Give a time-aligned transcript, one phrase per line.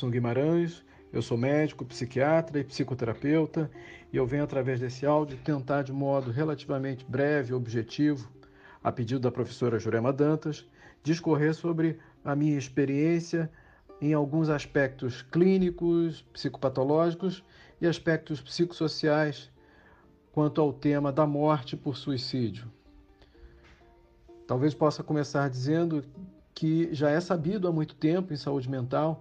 [0.00, 0.82] Jefferson Guimarães,
[1.12, 3.70] eu sou médico, psiquiatra e psicoterapeuta
[4.10, 8.30] e eu venho através desse áudio tentar de modo relativamente breve e objetivo,
[8.82, 10.66] a pedido da professora Jurema Dantas,
[11.02, 13.50] discorrer sobre a minha experiência
[14.00, 17.44] em alguns aspectos clínicos, psicopatológicos
[17.78, 19.50] e aspectos psicossociais
[20.32, 22.72] quanto ao tema da morte por suicídio.
[24.46, 26.02] Talvez possa começar dizendo
[26.54, 29.20] que já é sabido há muito tempo em saúde mental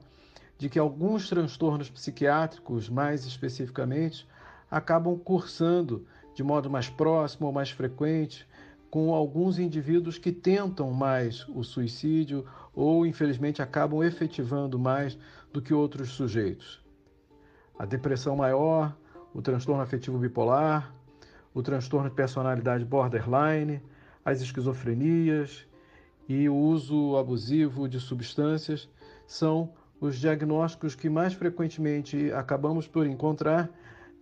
[0.59, 4.27] de que alguns transtornos psiquiátricos, mais especificamente,
[4.70, 6.05] acabam cursando
[6.36, 8.45] de modo mais próximo ou mais frequente
[8.91, 15.17] com alguns indivíduos que tentam mais o suicídio ou, infelizmente, acabam efetivando mais
[15.53, 16.84] do que outros sujeitos.
[17.78, 18.94] A depressão maior,
[19.34, 20.94] o transtorno afetivo bipolar,
[21.53, 23.81] o transtorno de personalidade borderline,
[24.25, 25.66] as esquizofrenias
[26.28, 28.89] e o uso abusivo de substâncias
[29.25, 33.69] são os diagnósticos que mais frequentemente acabamos por encontrar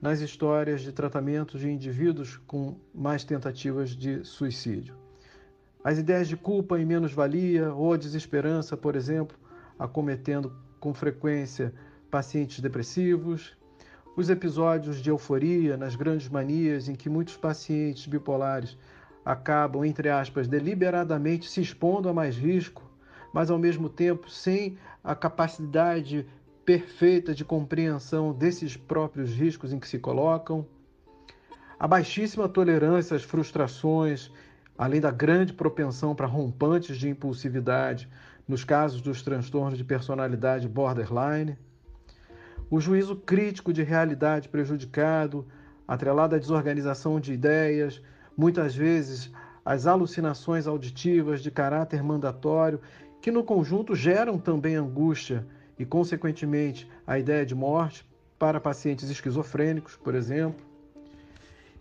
[0.01, 4.95] nas histórias de tratamento de indivíduos com mais tentativas de suicídio.
[5.83, 9.37] As ideias de culpa e menos-valia ou desesperança, por exemplo,
[9.77, 11.73] acometendo com frequência
[12.09, 13.55] pacientes depressivos,
[14.15, 18.77] os episódios de euforia nas grandes manias em que muitos pacientes bipolares
[19.23, 22.86] acabam, entre aspas, deliberadamente se expondo a mais risco,
[23.33, 26.25] mas ao mesmo tempo sem a capacidade
[26.65, 30.65] perfeita de compreensão desses próprios riscos em que se colocam.
[31.79, 34.31] A baixíssima tolerância às frustrações,
[34.77, 38.09] além da grande propensão para rompantes de impulsividade
[38.47, 41.57] nos casos dos transtornos de personalidade borderline.
[42.69, 45.47] O juízo crítico de realidade prejudicado,
[45.87, 48.01] atrelado à desorganização de ideias,
[48.35, 49.31] muitas vezes
[49.63, 52.79] as alucinações auditivas de caráter mandatório,
[53.21, 55.45] que no conjunto geram também angústia
[55.77, 58.05] e, consequentemente, a ideia de morte
[58.37, 60.65] para pacientes esquizofrênicos, por exemplo.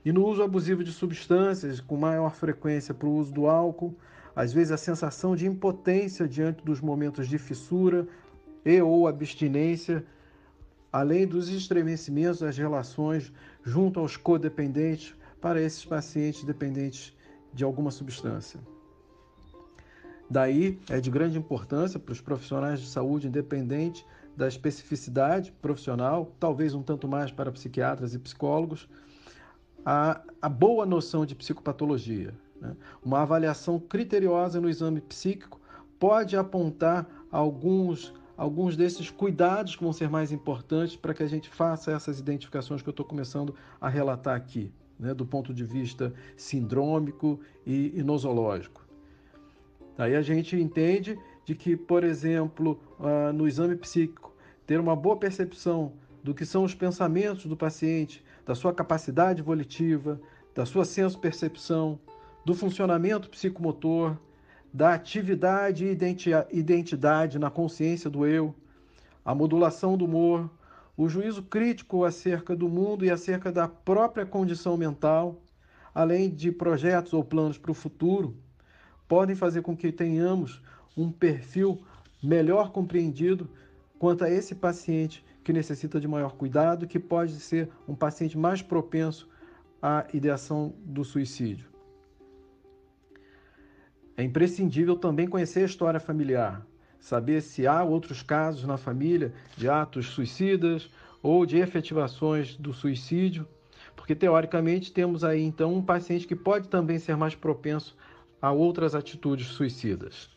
[0.05, 3.94] E no uso abusivo de substâncias, com maior frequência para o uso do álcool,
[4.34, 8.06] às vezes a sensação de impotência diante dos momentos de fissura
[8.65, 10.05] e ou abstinência,
[10.93, 13.33] além dos estremecimentos das relações
[13.65, 17.15] junto aos codependentes, para esses pacientes dependentes
[17.53, 18.60] de alguma substância.
[20.28, 24.04] Daí é de grande importância para os profissionais de saúde, independente
[24.37, 28.88] da especificidade profissional, talvez um tanto mais para psiquiatras e psicólogos,
[29.84, 32.34] a, a boa noção de psicopatologia.
[32.60, 32.76] Né?
[33.03, 35.60] Uma avaliação criteriosa no exame psíquico
[35.98, 41.48] pode apontar alguns, alguns desses cuidados que vão ser mais importantes para que a gente
[41.48, 46.12] faça essas identificações que eu estou começando a relatar aqui né, do ponto de vista
[46.36, 48.85] sindrômico e, nosológico.
[49.99, 54.34] Aí a gente entende de que, por exemplo, uh, no exame psíquico,
[54.67, 55.93] ter uma boa percepção
[56.23, 60.21] do que são os pensamentos do paciente, da sua capacidade volitiva,
[60.55, 61.99] da sua senso-percepção,
[62.45, 64.17] do funcionamento psicomotor,
[64.73, 65.97] da atividade e
[66.53, 68.55] identidade na consciência do eu,
[69.25, 70.51] a modulação do humor,
[70.97, 75.41] o juízo crítico acerca do mundo e acerca da própria condição mental,
[75.95, 78.37] além de projetos ou planos para o futuro,
[79.09, 80.62] podem fazer com que tenhamos
[80.97, 81.83] um perfil
[82.22, 83.49] melhor compreendido
[83.99, 88.62] quanto a esse paciente que necessita de maior cuidado, que pode ser um paciente mais
[88.62, 89.28] propenso
[89.81, 91.69] à ideação do suicídio.
[94.16, 96.66] É imprescindível também conhecer a história familiar,
[96.99, 100.91] saber se há outros casos na família de atos suicidas
[101.22, 103.47] ou de efetivações do suicídio,
[103.95, 107.97] porque teoricamente temos aí então um paciente que pode também ser mais propenso
[108.47, 110.31] a outras atitudes suicidas.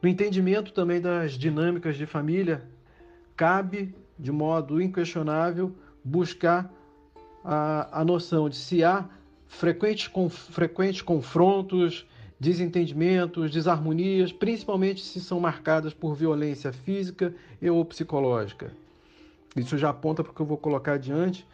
[0.00, 2.62] No entendimento também das dinâmicas de família,
[3.36, 6.72] cabe, de modo inquestionável, buscar
[7.44, 9.06] a, a noção de se há
[9.46, 12.06] frequentes, com, frequentes confrontos
[12.38, 18.72] desentendimentos, desarmonias, principalmente se são marcadas por violência física e ou psicológica.
[19.54, 21.46] Isso já aponta para o que eu vou colocar adiante,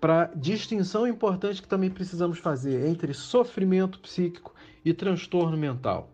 [0.00, 4.54] para distinção importante que também precisamos fazer entre sofrimento psíquico
[4.84, 6.10] e transtorno mental.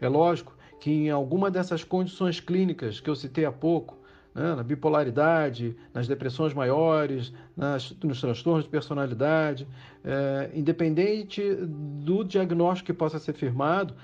[0.00, 3.98] É lógico que em alguma dessas condições clínicas que eu citei há pouco,
[4.34, 9.66] né, na bipolaridade, nas depressões maiores, nas, nos transtornos de personalidade,
[10.04, 13.94] é, independente do diagnóstico que possa ser firmado,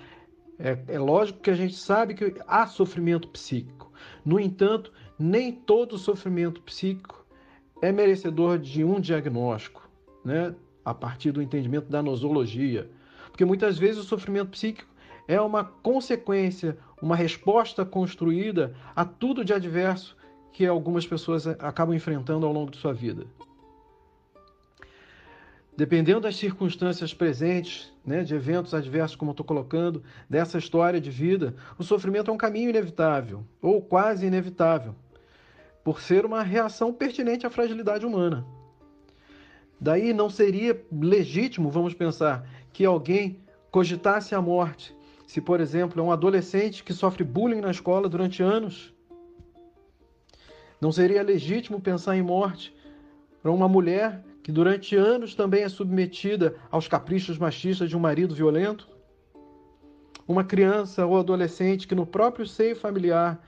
[0.58, 3.92] é, é lógico que a gente sabe que há sofrimento psíquico.
[4.24, 7.25] No entanto, nem todo sofrimento psíquico
[7.80, 9.88] é merecedor de um diagnóstico,
[10.24, 12.90] né, a partir do entendimento da nosologia.
[13.30, 14.88] Porque muitas vezes o sofrimento psíquico
[15.28, 20.16] é uma consequência, uma resposta construída a tudo de adverso
[20.52, 23.26] que algumas pessoas acabam enfrentando ao longo de sua vida.
[25.76, 31.10] Dependendo das circunstâncias presentes, né, de eventos adversos, como eu estou colocando, dessa história de
[31.10, 34.94] vida, o sofrimento é um caminho inevitável, ou quase inevitável,
[35.86, 38.44] por ser uma reação pertinente à fragilidade humana.
[39.80, 43.38] Daí não seria legítimo, vamos pensar, que alguém
[43.70, 44.92] cogitasse a morte,
[45.28, 48.92] se, por exemplo, é um adolescente que sofre bullying na escola durante anos.
[50.80, 52.74] Não seria legítimo pensar em morte
[53.40, 58.34] para uma mulher que durante anos também é submetida aos caprichos machistas de um marido
[58.34, 58.88] violento?
[60.26, 63.40] Uma criança ou adolescente que no próprio seio familiar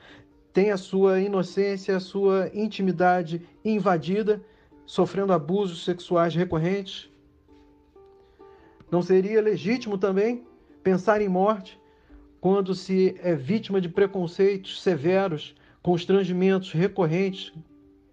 [0.59, 4.43] tem a sua inocência, a sua intimidade invadida,
[4.85, 7.09] sofrendo abusos sexuais recorrentes?
[8.91, 10.45] Não seria legítimo também
[10.83, 11.81] pensar em morte
[12.41, 17.53] quando se é vítima de preconceitos severos, constrangimentos recorrentes,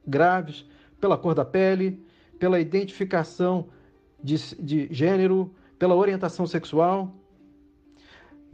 [0.06, 0.68] graves,
[1.02, 2.00] pela cor da pele,
[2.38, 3.70] pela identificação
[4.24, 7.12] de, de gênero, pela orientação sexual.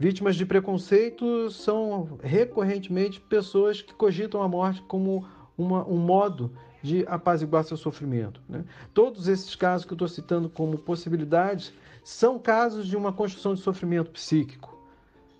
[0.02, 5.24] Vítimas de preconceito são recorrentemente pessoas que cogitam a morte como
[5.56, 6.50] uma, um modo
[6.82, 8.42] de apaziguar seu sofrimento.
[8.48, 8.64] Né?
[8.92, 11.72] Todos esses casos que eu estou citando como possibilidades
[12.02, 14.76] são casos de uma construção de sofrimento psíquico.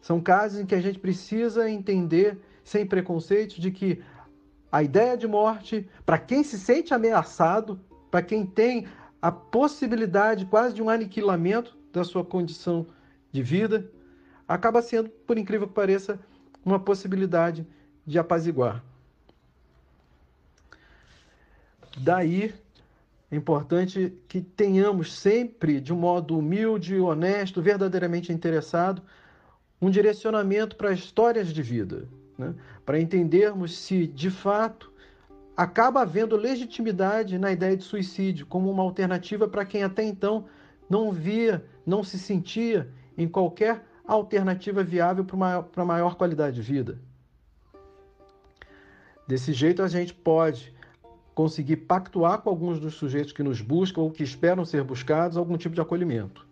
[0.01, 4.01] São casos em que a gente precisa entender, sem preconceito, de que
[4.71, 7.81] a ideia de morte, para quem se sente ameaçado,
[8.13, 8.87] para quem tem
[9.21, 12.87] a possibilidade quase de um aniquilamento da sua condição
[13.33, 13.91] de vida,
[14.55, 16.21] acaba sendo, por incrível que pareça,
[16.65, 17.67] uma possibilidade
[18.07, 18.85] de apaziguar.
[21.97, 22.55] Daí
[23.31, 29.03] é importante que tenhamos sempre, de um modo humilde, honesto, verdadeiramente interessado,
[29.81, 32.55] um direcionamento para histórias de vida, né?
[32.85, 34.93] para entendermos se de fato
[35.57, 40.47] acaba havendo legitimidade na ideia de suicídio como uma alternativa para quem até então
[40.89, 46.99] não via, não se sentia em qualquer alternativa viável para para maior qualidade de vida.
[49.27, 50.75] Desse jeito, a gente pode
[51.35, 55.57] conseguir pactuar com alguns dos sujeitos que nos buscam ou que esperam ser buscados algum
[55.57, 56.47] tipo de acolhimento.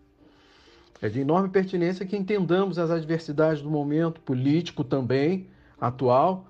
[1.03, 5.49] É de enorme pertinência que entendamos as adversidades do momento político também
[5.81, 6.47] atual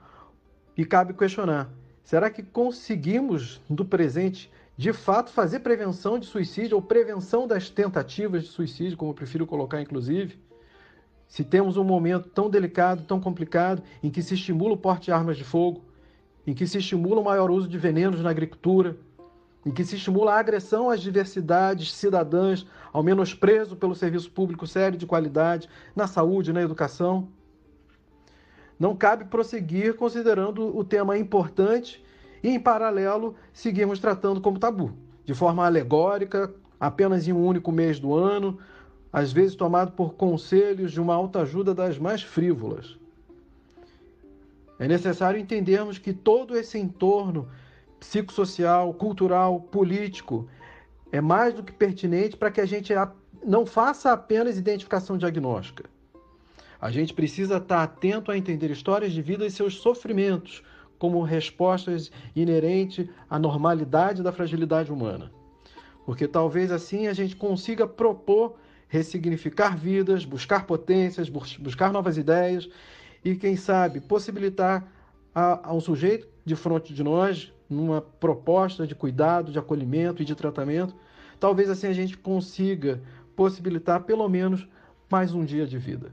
[0.76, 1.70] e cabe questionar
[2.10, 8.42] Será que conseguimos, no presente, de fato, fazer prevenção de suicídio ou prevenção das tentativas
[8.42, 10.36] de suicídio, como eu prefiro colocar, inclusive?
[11.30, 15.12] Se temos um momento tão delicado, tão complicado, em que se estimula o porte de
[15.12, 15.82] armas de fogo,
[16.46, 18.98] em que se estimula o maior uso de venenos na agricultura,
[19.64, 24.98] em que se estimula a agressão às diversidades cidadãs, ao menosprezo pelo serviço público sério
[24.98, 27.28] de qualidade, na saúde, na educação
[28.80, 32.02] não cabe prosseguir considerando o tema importante
[32.42, 36.50] e, em paralelo, seguirmos tratando como tabu, de forma alegórica,
[36.80, 38.58] apenas em um único mês do ano,
[39.12, 42.96] às vezes tomado por conselhos de uma autoajuda das mais frívolas.
[44.78, 47.48] É necessário entendermos que todo esse entorno
[47.98, 50.48] psicossocial, cultural, político
[51.12, 52.92] é mais do que pertinente para que a gente
[53.44, 55.84] não faça apenas identificação diagnóstica
[56.80, 60.62] a gente precisa estar atento a entender histórias de vida e seus sofrimentos
[60.98, 65.30] como respostas inerentes à normalidade da fragilidade humana.
[66.06, 68.56] Porque talvez assim a gente consiga propor
[68.90, 72.68] ressignificar vidas, buscar potências, buscar novas ideias
[73.24, 74.86] e, quem sabe, possibilitar
[75.34, 80.24] a, a um sujeito de frente de nós numa proposta de cuidado, de acolhimento e
[80.24, 80.94] de tratamento.
[81.38, 83.00] Talvez assim a gente consiga
[83.36, 84.66] possibilitar pelo menos
[85.08, 86.10] mais um dia de vida.